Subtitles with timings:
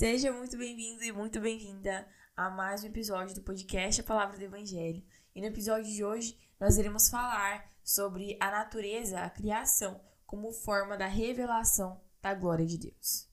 [0.00, 4.42] Seja muito bem-vindo e muito bem-vinda a mais um episódio do podcast A Palavra do
[4.42, 5.04] Evangelho.
[5.36, 10.96] E no episódio de hoje nós iremos falar sobre a natureza, a criação, como forma
[10.96, 13.28] da revelação da glória de Deus.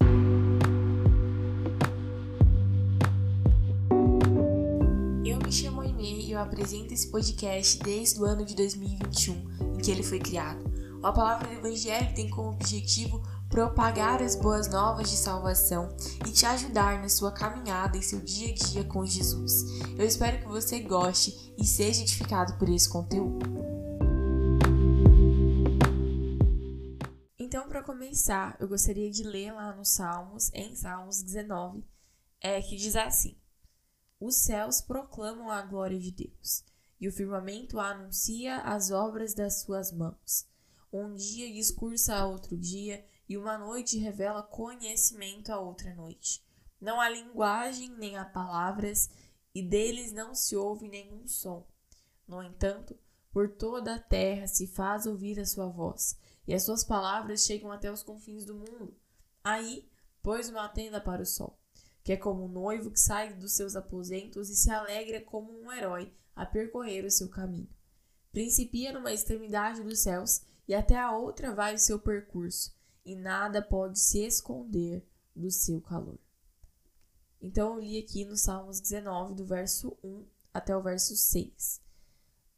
[5.25, 9.77] Eu me chamo Aimee e eu apresento esse podcast desde o ano de 2021, em
[9.77, 10.68] que ele foi criado.
[11.02, 15.89] A Palavra do Evangelho tem como objetivo propagar as boas novas de salvação
[16.27, 19.63] e te ajudar na sua caminhada em seu dia a dia com Jesus.
[19.98, 23.45] Eu espero que você goste e seja edificado por esse conteúdo.
[27.40, 31.82] Então, para começar, eu gostaria de ler lá nos Salmos, em Salmos 19,
[32.41, 33.38] é, que diz assim:
[34.20, 36.66] Os céus proclamam a glória de Deus,
[36.99, 40.45] e o firmamento anuncia as obras das suas mãos.
[40.91, 46.44] Um dia discursa a outro dia, e uma noite revela conhecimento a outra noite.
[46.80, 49.09] Não há linguagem nem há palavras,
[49.54, 51.68] e deles não se ouve nenhum som.
[52.27, 52.98] No entanto,
[53.32, 57.71] por toda a terra se faz ouvir a sua voz, e as suas palavras chegam
[57.71, 58.96] até os confins do mundo.
[59.44, 59.90] Aí
[60.21, 61.60] pôs uma tenda para o sol,
[62.04, 65.72] que é como um noivo que sai dos seus aposentos e se alegra como um
[65.72, 67.69] herói a percorrer o seu caminho.
[68.31, 72.76] Principia numa extremidade dos céus e até a outra vai o seu percurso
[73.08, 75.02] e nada pode se esconder
[75.34, 76.19] do seu calor.
[77.41, 81.81] Então eu li aqui no Salmos 19, do verso 1 até o verso 6.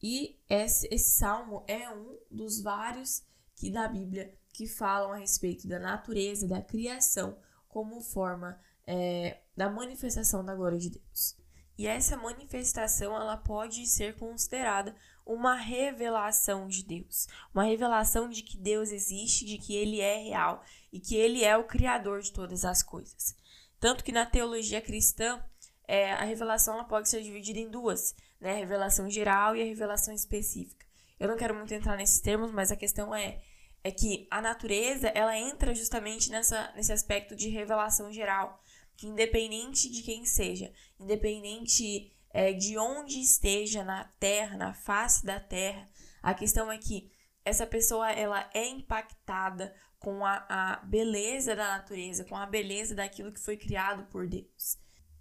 [0.01, 3.23] E esse, esse salmo é um dos vários
[3.55, 9.69] que da Bíblia que falam a respeito da natureza, da criação, como forma é, da
[9.69, 11.37] manifestação da glória de Deus.
[11.77, 14.95] E essa manifestação ela pode ser considerada
[15.29, 20.63] uma revelação de Deus, uma revelação de que Deus existe, de que ele é real
[20.91, 23.35] e que ele é o criador de todas as coisas.
[23.79, 25.39] Tanto que na teologia cristã,
[25.87, 28.53] é, a revelação ela pode ser dividida em duas, né?
[28.53, 30.83] A revelação geral e a revelação específica.
[31.19, 33.39] Eu não quero muito entrar nesses termos, mas a questão é,
[33.83, 38.59] é que a natureza ela entra justamente nessa, nesse aspecto de revelação geral,
[38.97, 45.39] que independente de quem seja, independente é, de onde esteja na terra, na face da
[45.39, 45.87] terra.
[46.21, 47.11] A questão é que
[47.43, 53.31] essa pessoa ela é impactada com a, a beleza da natureza, com a beleza daquilo
[53.31, 54.77] que foi criado por Deus.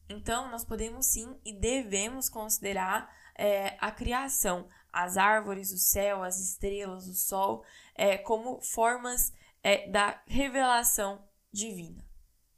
[0.09, 6.41] Então, nós podemos sim e devemos considerar é, a criação, as árvores, o céu, as
[6.41, 7.65] estrelas, o sol,
[7.95, 9.33] é, como formas
[9.63, 12.05] é, da revelação divina.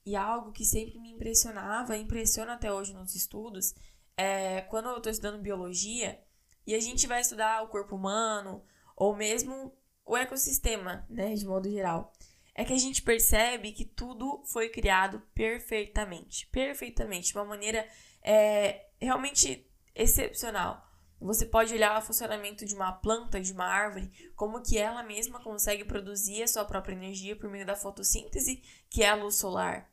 [0.06, 3.74] E algo que sempre me impressionava, impressiona até hoje nos estudos,
[4.20, 6.22] é, quando eu estou estudando biologia
[6.66, 8.62] e a gente vai estudar o corpo humano
[8.94, 12.12] ou mesmo o ecossistema, né, de modo geral,
[12.54, 17.88] é que a gente percebe que tudo foi criado perfeitamente, perfeitamente, de uma maneira
[18.22, 20.86] é, realmente excepcional.
[21.18, 25.42] Você pode olhar o funcionamento de uma planta, de uma árvore, como que ela mesma
[25.42, 29.89] consegue produzir a sua própria energia por meio da fotossíntese, que é a luz solar.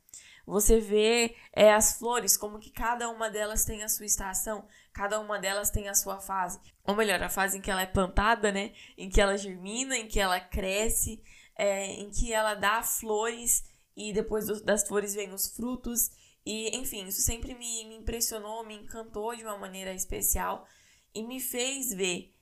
[0.47, 5.19] Você vê é, as flores, como que cada uma delas tem a sua estação, cada
[5.19, 6.57] uma delas tem a sua fase.
[6.85, 8.71] Ou melhor, a fase em que ela é plantada, né?
[8.97, 11.21] Em que ela germina, em que ela cresce,
[11.53, 16.11] é, em que ela dá flores e depois das flores vêm os frutos.
[16.45, 20.65] E, enfim, isso sempre me, me impressionou, me encantou de uma maneira especial
[21.13, 22.33] e me fez ver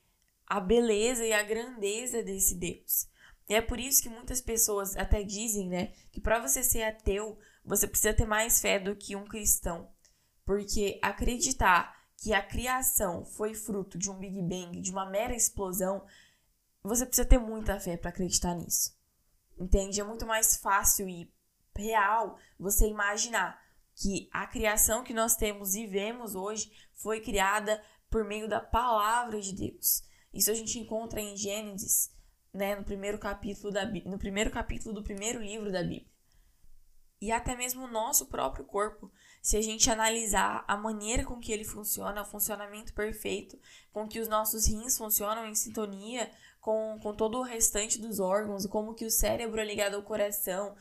[0.45, 3.07] a beleza e a grandeza desse Deus.
[3.47, 7.37] E é por isso que muitas pessoas até dizem, né, que para você ser ateu,
[7.63, 9.89] você precisa ter mais fé do que um cristão.
[10.43, 16.03] Porque acreditar que a criação foi fruto de um Big Bang, de uma mera explosão,
[16.81, 18.95] você precisa ter muita fé para acreditar nisso.
[19.57, 19.99] Entende?
[19.99, 21.31] É muito mais fácil e
[21.75, 23.61] real você imaginar
[23.95, 29.39] que a criação que nós temos e vemos hoje foi criada por meio da palavra
[29.39, 30.03] de Deus.
[30.33, 32.11] Isso a gente encontra em Gênesis,
[32.55, 36.15] né, no primeiro capítulo da no primeiro capítulo do primeiro livro da Bíblia
[37.21, 39.11] e até mesmo o nosso próprio corpo,
[39.41, 43.57] se a gente analisar a maneira com que ele funciona, o funcionamento perfeito,
[43.91, 48.65] com que os nossos rins funcionam em sintonia com, com todo o restante dos órgãos,
[48.67, 50.75] como que o cérebro é ligado ao coração,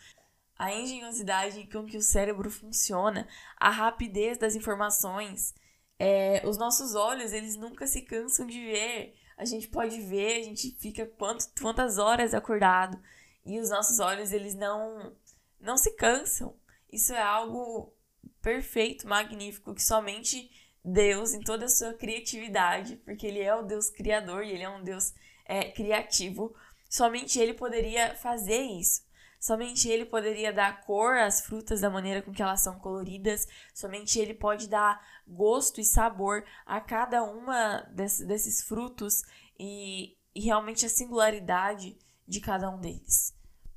[0.57, 5.55] a engenhosidade com que o cérebro funciona, a rapidez das informações,
[5.99, 9.15] é, os nossos olhos, eles nunca se cansam de ver.
[9.37, 13.01] A gente pode ver, a gente fica quanto, quantas horas acordado
[13.45, 15.15] e os nossos olhos, eles não
[15.61, 16.55] não se cansam.
[16.93, 17.93] Isso é algo
[18.41, 20.51] perfeito, magnífico, que somente
[20.85, 24.69] Deus, em toda a sua criatividade, porque Ele é o Deus criador e Ele é
[24.69, 25.15] um Deus
[25.47, 26.55] é, criativo,
[26.89, 29.04] somente Ele poderia fazer isso.
[29.45, 33.47] Somente ele poderia dar cor às frutas da maneira com que elas são coloridas.
[33.75, 39.23] Somente ele pode dar gosto e sabor a cada uma desses frutos
[39.61, 43.37] e, e realmente a singularidade de cada um deles.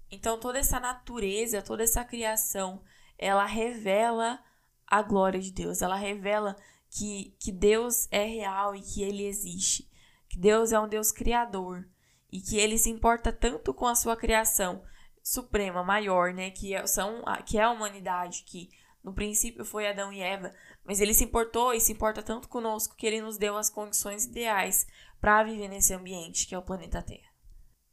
[0.09, 2.81] Então toda essa natureza, toda essa criação,
[3.17, 4.41] ela revela
[4.87, 5.81] a glória de Deus.
[5.81, 6.55] Ela revela
[6.89, 9.91] que, que Deus é real e que ele existe.
[10.29, 11.85] Que Deus é um Deus criador
[12.31, 14.81] e que ele se importa tanto com a sua criação
[15.27, 18.69] suprema, maior, né, que é, são que é a humanidade, que
[19.03, 20.53] no princípio foi Adão e Eva,
[20.85, 24.25] mas ele se importou e se importa tanto conosco que ele nos deu as condições
[24.25, 24.87] ideais
[25.19, 27.29] para viver nesse ambiente que é o planeta Terra.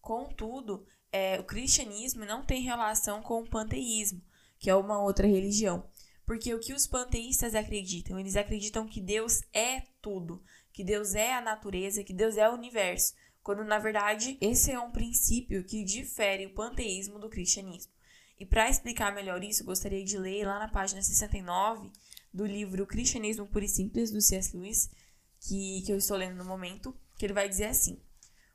[0.00, 4.22] Contudo, é, o cristianismo não tem relação com o panteísmo,
[4.58, 5.88] que é uma outra religião.
[6.24, 8.18] Porque o que os panteístas acreditam?
[8.18, 10.42] Eles acreditam que Deus é tudo,
[10.72, 13.12] que Deus é a natureza, que Deus é o universo,
[13.44, 17.92] quando na verdade esse é um princípio que difere o panteísmo do cristianismo.
[18.40, 21.92] E para explicar melhor isso, gostaria de ler lá na página 69
[22.32, 24.56] do livro Cristianismo Puro e Simples, do C.S.
[24.56, 24.90] Lewis,
[25.38, 28.02] que, que eu estou lendo no momento, que ele vai dizer assim: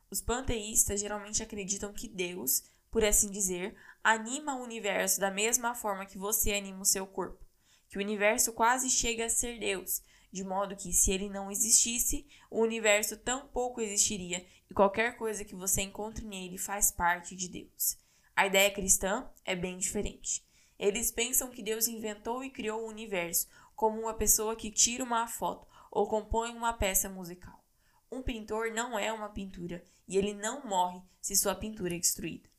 [0.09, 6.05] os panteístas geralmente acreditam que Deus, por assim dizer, anima o universo da mesma forma
[6.05, 7.45] que você anima o seu corpo,
[7.87, 10.01] que o universo quase chega a ser Deus,
[10.31, 15.55] de modo que se ele não existisse, o universo tampouco existiria e qualquer coisa que
[15.55, 17.97] você encontre nele faz parte de Deus.
[18.35, 20.45] A ideia cristã é bem diferente.
[20.77, 25.27] Eles pensam que Deus inventou e criou o universo como uma pessoa que tira uma
[25.27, 27.63] foto ou compõe uma peça musical.
[28.11, 32.49] Um pintor não é uma pintura e ele não morre se sua pintura é destruída.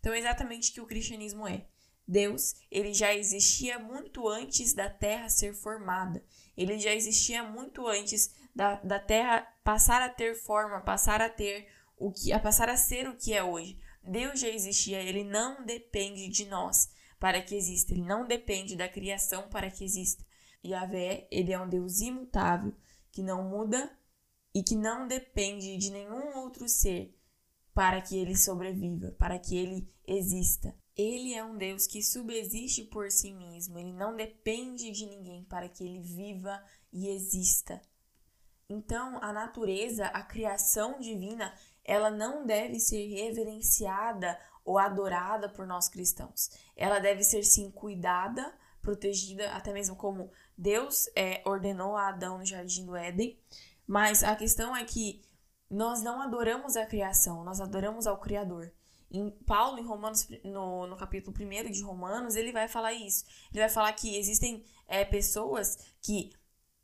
[0.00, 1.66] Então é exatamente o que o cristianismo é.
[2.06, 6.24] Deus, ele já existia muito antes da terra ser formada.
[6.56, 11.68] Ele já existia muito antes da, da terra passar a ter forma, passar a ter
[11.98, 13.78] o que, a passar a ser o que é hoje.
[14.02, 18.88] Deus já existia, ele não depende de nós para que exista, ele não depende da
[18.88, 20.24] criação para que exista.
[20.64, 22.74] Yahvé, ele é um Deus imutável,
[23.12, 23.94] que não muda
[24.54, 27.14] e que não depende de nenhum outro ser
[27.74, 30.74] para que ele sobreviva, para que ele exista.
[30.96, 35.68] Ele é um Deus que subsiste por si mesmo, ele não depende de ninguém para
[35.68, 36.58] que ele viva
[36.90, 37.82] e exista.
[38.68, 45.88] Então, a natureza, a criação divina, ela não deve ser reverenciada ou adorada por nós
[45.88, 46.50] cristãos.
[46.76, 52.44] Ela deve ser sim cuidada, protegida, até mesmo como Deus é, ordenou a Adão no
[52.44, 53.38] jardim do Éden.
[53.86, 55.22] Mas a questão é que
[55.70, 58.70] nós não adoramos a criação, nós adoramos ao Criador.
[59.10, 63.24] Em Paulo, em Romanos, no, no capítulo 1 de Romanos, ele vai falar isso.
[63.50, 66.30] Ele vai falar que existem é, pessoas que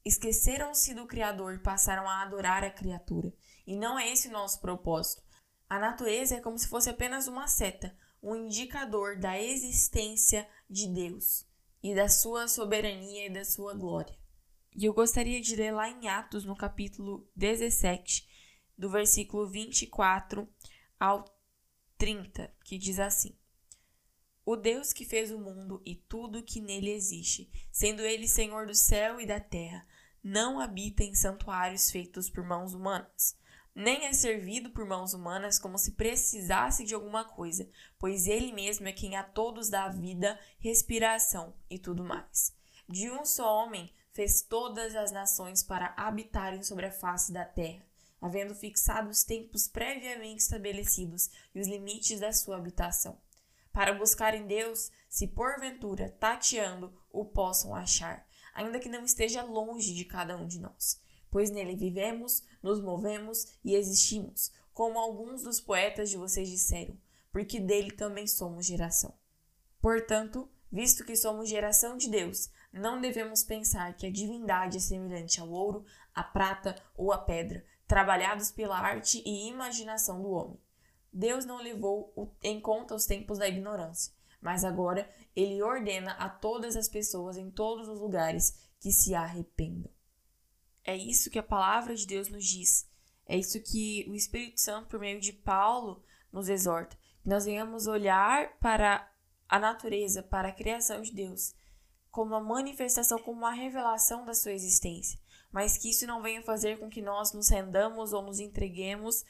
[0.05, 3.33] esqueceram-se do Criador e passaram a adorar a criatura.
[3.67, 5.23] E não é esse o nosso propósito.
[5.69, 11.47] A natureza é como se fosse apenas uma seta, um indicador da existência de Deus
[11.83, 14.17] e da sua soberania e da sua glória.
[14.77, 18.27] E eu gostaria de ler lá em Atos, no capítulo 17,
[18.77, 20.49] do versículo 24
[20.99, 21.25] ao
[21.97, 23.37] 30, que diz assim:
[24.45, 28.75] O Deus que fez o mundo e tudo que nele existe, sendo ele Senhor do
[28.75, 29.87] céu e da terra,
[30.25, 33.37] não habita em santuários feitos por mãos humanas,
[33.75, 37.69] nem é servido por mãos humanas como se precisasse de alguma coisa,
[37.99, 42.57] pois ele mesmo é quem a todos dá vida, respiração e tudo mais.
[42.89, 47.85] De um só homem fez todas as nações para habitarem sobre a face da terra,
[48.21, 53.21] havendo fixado os tempos previamente estabelecidos e os limites da sua habitação,
[53.73, 59.93] para buscar em Deus, se porventura, tateando, o possam achar, ainda que não esteja longe
[59.93, 65.61] de cada um de nós, pois nele vivemos, nos movemos e existimos, como alguns dos
[65.61, 66.97] poetas de vocês disseram,
[67.33, 69.13] porque dele também somos geração.
[69.81, 75.41] Portanto, visto que somos geração de Deus, não devemos pensar que a divindade é semelhante
[75.41, 75.85] ao ouro,
[76.15, 80.59] à prata ou à pedra, trabalhados pela arte e imaginação do homem.
[81.13, 84.14] Deus não levou em conta os tempos da ignorância,
[84.45, 89.91] mas agora ele ordena a todas as pessoas em todos os lugares que se arrependam.
[90.85, 92.87] É isso que a palavra de Deus nos diz.
[93.27, 96.97] É isso que o Espírito Santo, por meio de Paulo, nos exorta.
[97.23, 99.11] Que nós venhamos olhar para
[99.49, 101.55] a natureza, para a criação de Deus
[102.15, 105.19] como uma manifestação, como uma revelação da sua existência,
[105.51, 109.25] mas que isso não venha fazer com que nós nos rendamos ou nos entreguemos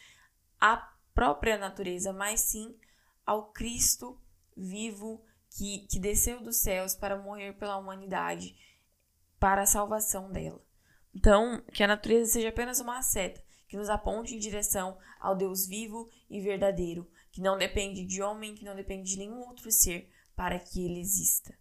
[0.61, 0.77] à
[1.15, 2.77] própria natureza, mas sim
[3.25, 4.21] ao Cristo
[4.57, 8.57] vivo que, que desceu dos céus para morrer pela humanidade,
[9.39, 10.65] para a salvação dela.
[11.15, 15.67] Então, que a natureza seja apenas uma seta que nos aponte em direção ao Deus
[15.67, 20.11] vivo e verdadeiro, que não depende de homem, que não depende de nenhum outro ser
[20.35, 21.57] para que ele exista.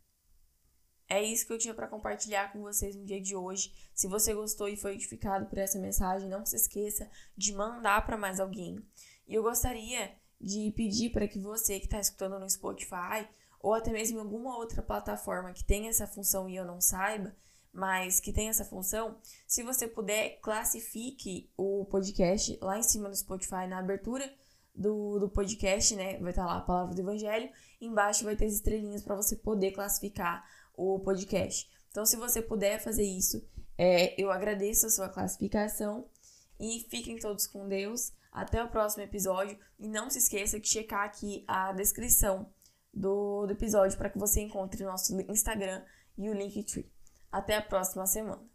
[1.07, 3.71] É isso que eu tinha para compartilhar com vocês no dia de hoje.
[3.93, 8.17] Se você gostou e foi edificado por essa mensagem, não se esqueça de mandar para
[8.17, 8.83] mais alguém.
[9.27, 13.27] E eu gostaria de pedir para que você que está escutando no Spotify
[13.59, 17.33] ou até mesmo em alguma outra plataforma que tenha essa função e eu não saiba,
[17.71, 23.15] mas que tem essa função, se você puder, classifique o podcast lá em cima do
[23.15, 24.31] Spotify, na abertura
[24.75, 26.19] do, do podcast, né?
[26.19, 29.35] Vai estar tá lá a palavra do Evangelho, embaixo vai ter as estrelinhas para você
[29.35, 30.45] poder classificar
[30.75, 31.71] o podcast.
[31.89, 33.43] Então, se você puder fazer isso,
[33.77, 36.05] é, eu agradeço a sua classificação
[36.59, 38.12] e fiquem todos com Deus.
[38.34, 42.52] Até o próximo episódio e não se esqueça de checar aqui a descrição
[42.92, 45.84] do, do episódio para que você encontre o nosso Instagram
[46.18, 46.92] e o Linktree.
[47.32, 48.52] Até a próxima semana.